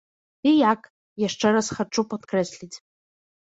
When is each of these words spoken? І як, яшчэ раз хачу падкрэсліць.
І 0.51 0.53
як, 0.71 0.81
яшчэ 1.27 1.47
раз 1.59 1.67
хачу 1.77 2.07
падкрэсліць. 2.17 2.75